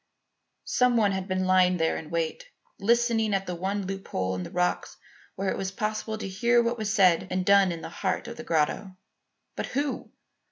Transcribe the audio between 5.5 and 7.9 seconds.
it was possible to hear what was said and done in the